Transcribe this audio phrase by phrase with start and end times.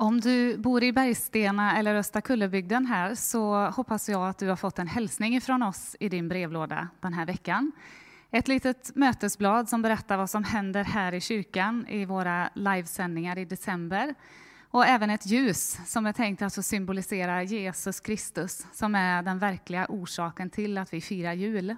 [0.00, 4.56] Om du bor i Bergstena eller Östra Kullebygden här så hoppas jag att du har
[4.56, 7.72] fått en hälsning från oss i din brevlåda den här veckan.
[8.30, 13.44] Ett litet mötesblad som berättar vad som händer här i kyrkan i våra livesändningar i
[13.44, 14.14] december.
[14.70, 19.86] Och även ett ljus som är tänkt att symbolisera Jesus Kristus som är den verkliga
[19.88, 21.76] orsaken till att vi firar jul.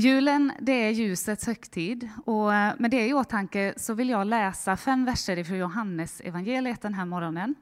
[0.00, 4.76] Julen det är ljusets högtid och eh, med det i åtanke så vill jag läsa
[4.76, 7.54] fem verser ifrån Johannes evangeliet den här morgonen.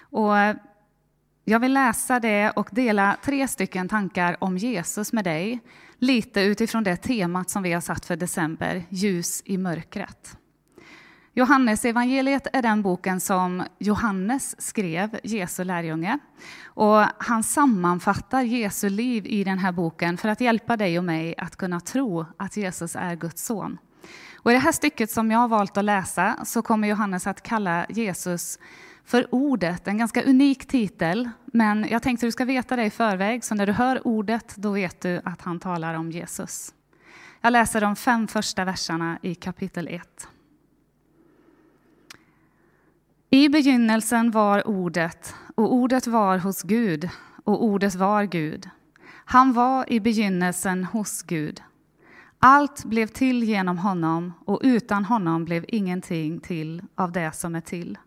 [0.00, 0.56] Och eh,
[1.44, 5.60] jag vill läsa det och dela tre stycken tankar om Jesus med dig,
[5.98, 10.36] lite utifrån det temat som vi har satt för december, ljus i mörkret.
[11.34, 16.18] Johannes evangeliet är den boken som Johannes skrev, Jesu lärjunge.
[16.64, 21.34] Och han sammanfattar Jesu liv i den här boken för att hjälpa dig och mig
[21.38, 23.78] att kunna tro att Jesus är Guds son.
[24.34, 27.42] Och I det här stycket som jag har valt att läsa så kommer Johannes att
[27.42, 28.58] kalla Jesus
[29.04, 31.30] för ordet, en ganska unik titel.
[31.44, 34.56] Men jag tänkte att du ska veta det i förväg, så när du hör ordet
[34.56, 36.74] då vet du att han talar om Jesus.
[37.40, 40.28] Jag läser de fem första verserna i kapitel 1.
[43.34, 47.08] I begynnelsen var Ordet, och Ordet var hos Gud,
[47.44, 48.68] och Ordet var Gud.
[49.06, 51.62] Han var i begynnelsen hos Gud.
[52.38, 57.60] Allt blev till genom honom, och utan honom blev ingenting till av det som är
[57.60, 57.98] till.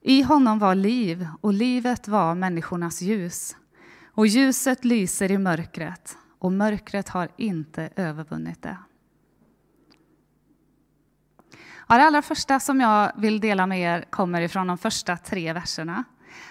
[0.00, 3.56] I honom var liv, och livet var människornas ljus.
[4.06, 8.78] Och ljuset lyser i mörkret, och mörkret har inte övervunnit det.
[11.92, 15.52] Ja, det allra första som jag vill dela med er kommer ifrån de första tre
[15.52, 16.04] verserna.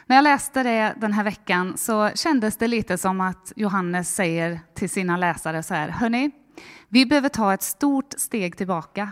[0.06, 4.60] När jag läste det den här veckan så kändes det lite som att Johannes säger
[4.74, 6.32] till sina läsare så här, hörni,
[6.90, 9.12] vi behöver ta ett stort steg tillbaka.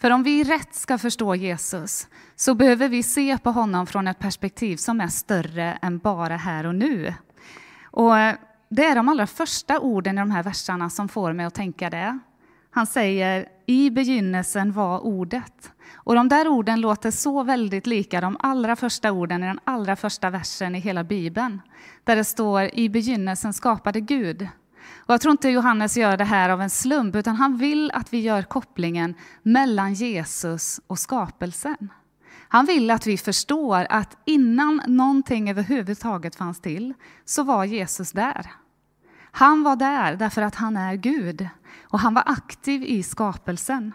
[0.00, 4.18] För om vi rätt ska förstå Jesus så behöver vi se på honom från ett
[4.18, 7.14] perspektiv som är större än bara här och nu.
[7.82, 8.14] Och
[8.68, 11.90] det är de allra första orden i de här verserna som får mig att tänka
[11.90, 12.18] det.
[12.70, 15.72] Han säger i begynnelsen var ordet.
[15.94, 19.96] Och de där orden låter så väldigt lika de allra första orden i den allra
[19.96, 21.60] första versen i hela Bibeln.
[22.04, 24.48] Där det står i begynnelsen skapade Gud.
[24.96, 28.12] Och jag tror inte Johannes gör det här av en slump, utan han vill att
[28.12, 31.92] vi gör kopplingen mellan Jesus och skapelsen.
[32.48, 36.94] Han vill att vi förstår att innan någonting överhuvudtaget fanns till,
[37.24, 38.46] så var Jesus där.
[39.32, 41.48] Han var där därför att han är Gud
[41.82, 43.92] och han var aktiv i skapelsen.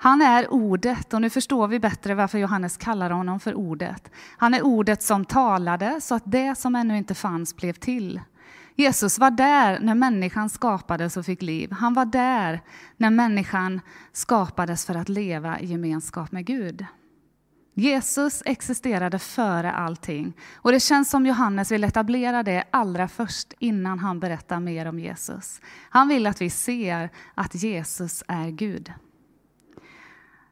[0.00, 4.10] Han är ordet, och nu förstår vi bättre varför Johannes kallar honom för ordet.
[4.36, 8.20] Han är ordet som talade så att det som ännu inte fanns blev till.
[8.74, 11.72] Jesus var där när människan skapades och fick liv.
[11.72, 12.60] Han var där
[12.96, 13.80] när människan
[14.12, 16.86] skapades för att leva i gemenskap med Gud.
[17.78, 20.32] Jesus existerade före allting.
[20.54, 24.98] Och det känns som Johannes vill etablera det allra först innan han berättar mer om
[24.98, 25.60] Jesus.
[25.90, 28.92] Han vill att vi ser att Jesus är Gud.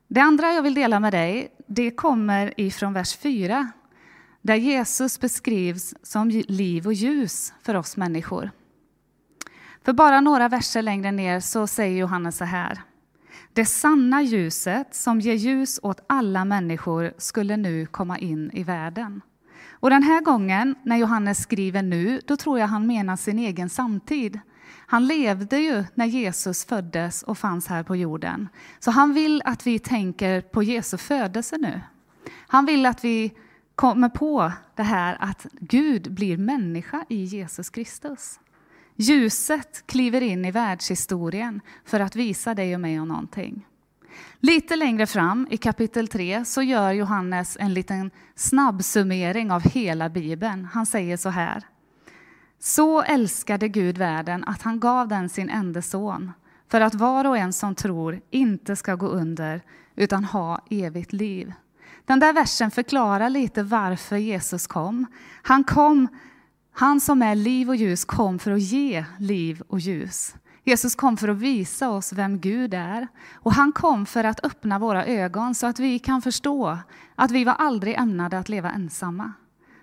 [0.08, 3.72] Det andra jag vill dela med dig, det kommer ifrån vers 4
[4.42, 8.50] där Jesus beskrivs som liv och ljus för oss människor.
[9.84, 12.82] För bara några verser längre ner så säger Johannes så här.
[13.56, 19.20] Det sanna ljuset som ger ljus åt alla människor skulle nu komma in i världen.
[19.70, 23.68] Och den här gången, när Johannes skriver nu, då tror jag han menar sin egen
[23.68, 24.40] samtid.
[24.86, 28.48] Han levde ju när Jesus föddes och fanns här på jorden.
[28.78, 31.80] Så han vill att vi tänker på Jesu födelse nu.
[32.46, 33.32] Han vill att vi
[33.74, 38.38] kommer på det här att Gud blir människa i Jesus Kristus.
[38.96, 43.66] Ljuset kliver in i världshistorien för att visa dig och mig om någonting.
[44.40, 50.64] Lite längre fram i kapitel 3 så gör Johannes en liten snabbsummering av hela Bibeln.
[50.64, 51.62] Han säger så här.
[52.58, 56.32] Så älskade Gud världen att han gav den sin enda son
[56.68, 59.62] för att var och en som tror inte ska gå under
[59.96, 61.52] utan ha evigt liv.
[62.04, 65.06] Den där versen förklarar lite varför Jesus kom.
[65.42, 66.08] Han kom
[66.78, 70.34] han som är liv och ljus kom för att ge liv och ljus.
[70.64, 73.08] Jesus kom för att visa oss vem Gud är.
[73.34, 76.78] Och han kom för att öppna våra ögon så att vi kan förstå
[77.14, 79.32] att vi var aldrig ämnade att leva ensamma.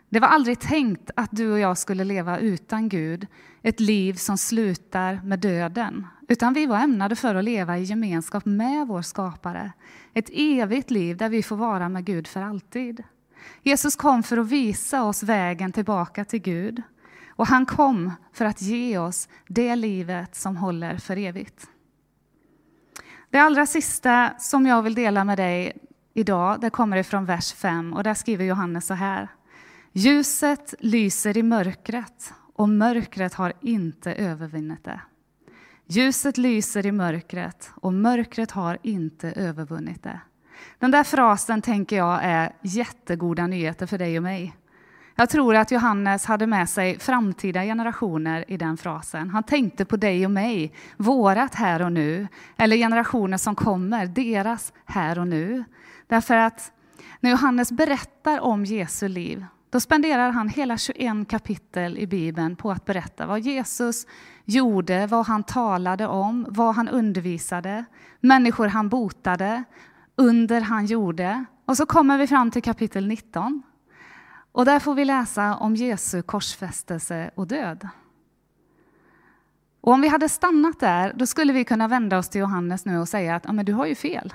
[0.09, 3.27] Det var aldrig tänkt att du och jag skulle leva utan Gud,
[3.61, 6.07] ett liv som slutar med döden.
[6.27, 9.71] Utan vi var ämnade för att leva i gemenskap med vår skapare.
[10.13, 13.03] Ett evigt liv där vi får vara med Gud för alltid.
[13.61, 16.81] Jesus kom för att visa oss vägen tillbaka till Gud.
[17.35, 21.67] Och han kom för att ge oss det livet som håller för evigt.
[23.29, 25.77] Det allra sista som jag vill dela med dig
[26.13, 29.27] idag, det kommer ifrån vers 5 och där skriver Johannes så här.
[29.91, 35.01] Ljuset lyser i mörkret och mörkret har inte övervunnit det.
[35.85, 40.19] Ljuset lyser i mörkret och mörkret har inte övervunnit det.
[40.79, 44.53] Den där frasen tänker jag är jättegoda nyheter för dig och mig.
[45.15, 49.29] Jag tror att Johannes hade med sig framtida generationer i den frasen.
[49.29, 52.27] Han tänkte på dig och mig, vårat här och nu,
[52.57, 55.63] eller generationer som kommer, deras här och nu.
[56.07, 56.71] Därför att
[57.19, 62.71] när Johannes berättar om Jesu liv, då spenderar han hela 21 kapitel i Bibeln på
[62.71, 64.07] att berätta vad Jesus
[64.45, 67.85] gjorde, vad han talade om, vad han undervisade,
[68.19, 69.63] människor han botade,
[70.15, 71.45] under han gjorde.
[71.65, 73.63] Och så kommer vi fram till kapitel 19.
[74.51, 77.87] Och där får vi läsa om Jesu korsfästelse och död.
[79.81, 82.99] Och om vi hade stannat där, då skulle vi kunna vända oss till Johannes nu
[82.99, 84.33] och säga att ja, men du har ju fel.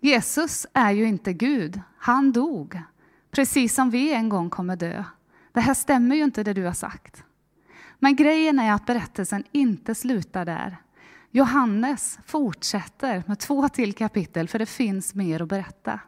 [0.00, 2.82] Jesus är ju inte Gud, han dog,
[3.30, 5.04] precis som vi en gång kommer dö.
[5.52, 7.24] Det här stämmer ju inte det du har sagt.
[7.98, 10.76] Men grejen är att berättelsen inte slutar där.
[11.34, 16.00] Johannes fortsätter med två till kapitel, för det finns mer att berätta.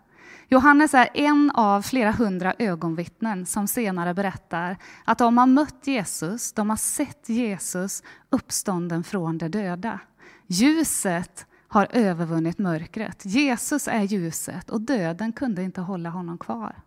[0.49, 6.53] Johannes är en av flera hundra ögonvittnen som senare berättar att de har mött Jesus,
[6.53, 9.99] de har sett Jesus uppstånden från de döda.
[10.47, 13.23] Ljuset har övervunnit mörkret.
[13.25, 16.83] Jesus är ljuset och döden kunde inte hålla honom kvar.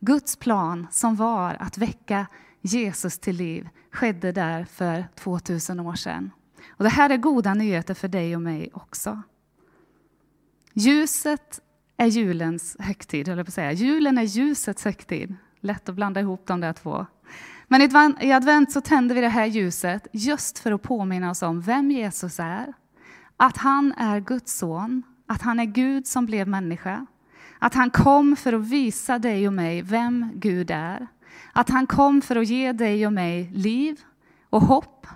[0.00, 2.26] Guds plan som var att väcka
[2.60, 6.30] Jesus till liv skedde där för 2000 år sedan.
[6.68, 9.22] Och det här är goda nyheter för dig och mig också.
[10.74, 11.60] Ljuset
[11.96, 13.72] är julens högtid, höll jag på att säga.
[13.72, 15.34] Julen är ljusets högtid.
[15.60, 17.06] Lätt att blanda ihop de där två.
[17.68, 17.82] Men
[18.20, 21.90] i advent så tänder vi det här ljuset just för att påminna oss om vem
[21.90, 22.72] Jesus är,
[23.36, 27.06] att han är Guds son, att han är Gud som blev människa,
[27.58, 31.06] att han kom för att visa dig och mig vem Gud är,
[31.52, 34.00] att han kom för att ge dig och mig liv
[34.50, 35.06] och hopp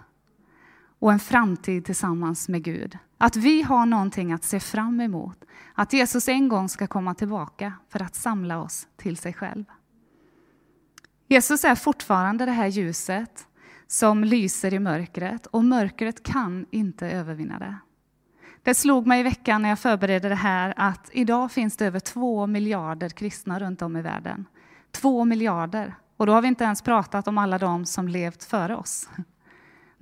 [1.03, 2.99] och en framtid tillsammans med Gud.
[3.19, 5.45] Att vi har någonting att se fram emot,
[5.75, 9.65] att Jesus en gång ska komma tillbaka för att samla oss till sig själv.
[11.29, 13.47] Jesus är fortfarande det här ljuset
[13.87, 17.77] som lyser i mörkret och mörkret kan inte övervinna det.
[18.63, 22.01] Det slog mig i veckan när jag förberedde det här att idag finns det över
[22.01, 24.47] två miljarder kristna runt om i världen.
[24.91, 25.95] Två miljarder.
[26.17, 29.09] Och då har vi inte ens pratat om alla de som levt före oss.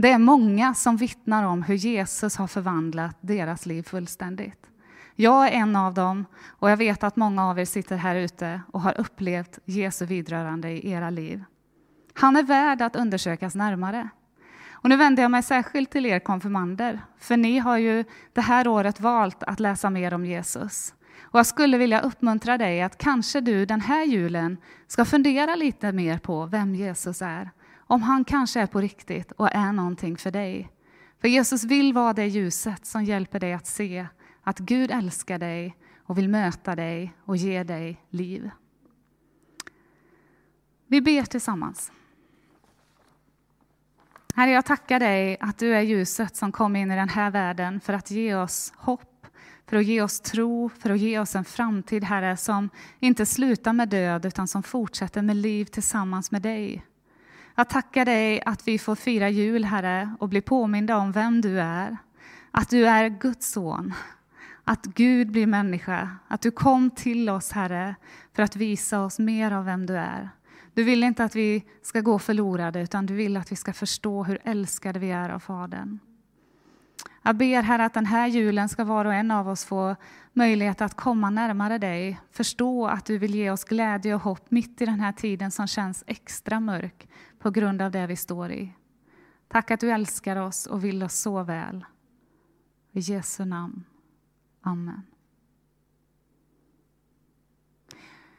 [0.02, 4.67] Det är många som vittnar om hur Jesus har förvandlat deras liv fullständigt.
[5.14, 8.61] Jag är en av dem och jag vet att många av er sitter här ute
[8.73, 11.44] och har upplevt Jesu vidrörande i era liv.
[12.14, 14.08] Han är värd att undersökas närmare.
[14.70, 18.69] Och nu vänder jag mig särskilt till er konfirmander, för ni har ju det här
[18.69, 20.94] året valt att läsa mer om Jesus.
[21.20, 24.56] Och jag skulle vilja uppmuntra dig att kanske du den här julen
[24.87, 27.50] ska fundera lite mer på vem Jesus är.
[27.90, 30.70] Om han kanske är på riktigt och är någonting för dig.
[31.20, 34.06] För Jesus vill vara det ljuset som hjälper dig att se
[34.42, 38.50] att Gud älskar dig och vill möta dig och ge dig liv.
[40.87, 41.92] Vi ber tillsammans.
[44.34, 47.81] Herre, jag tackar dig att du är ljuset som kom in i den här världen
[47.81, 49.26] för att ge oss hopp,
[49.66, 53.72] för att ge oss tro, för att ge oss en framtid, Herre, som inte slutar
[53.72, 56.85] med död utan som fortsätter med liv tillsammans med dig.
[57.54, 61.61] Jag tackar dig att vi får fira jul, Herre, och bli påminda om vem du
[61.61, 61.97] är.
[62.50, 63.95] Att du är Guds son,
[64.64, 67.95] att Gud blir människa, att du kom till oss, Herre,
[68.35, 70.30] för att visa oss mer av vem du är.
[70.75, 74.25] Du vill inte att vi ska gå förlorade, utan du vill att vi ska förstå
[74.25, 75.99] hur älskade vi är av Fadern.
[77.23, 79.97] Jag ber Herre att den här julen ska var och en av oss få
[80.33, 84.83] möjlighet att komma närmare dig, förstå att du vill ge oss glädje och hopp mitt
[84.83, 87.09] i den här tiden som känns extra mörk
[87.39, 88.75] på grund av det vi står i.
[89.49, 91.85] Tack att du älskar oss och vill oss så väl.
[92.93, 93.85] I Jesu namn.
[94.62, 95.10] Amen.